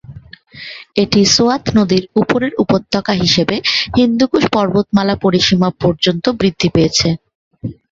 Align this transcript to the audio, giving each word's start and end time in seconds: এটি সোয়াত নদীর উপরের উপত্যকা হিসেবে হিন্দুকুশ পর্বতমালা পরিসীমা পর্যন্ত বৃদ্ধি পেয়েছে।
এটি 0.95 1.19
সোয়াত 1.33 1.63
নদীর 1.77 2.03
উপরের 2.21 2.53
উপত্যকা 2.63 3.13
হিসেবে 3.15 3.55
হিন্দুকুশ 3.97 4.43
পর্বতমালা 4.55 5.15
পরিসীমা 5.23 5.69
পর্যন্ত 5.81 6.25
বৃদ্ধি 6.39 6.67
পেয়েছে। 6.75 7.07